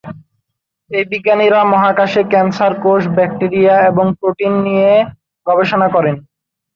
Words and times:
এই 0.91 1.05
বিজ্ঞানীরা 1.11 1.59
মহাকাশে 1.73 2.21
ক্যান্সার 2.31 2.73
কোষ, 2.83 3.01
ব্যাকটেরিয়া 3.17 3.75
এবং 3.89 4.05
প্রোটিন 4.19 4.53
নিয়ে 4.65 4.91
গবেষণা 5.47 5.87
করেন। 5.95 6.15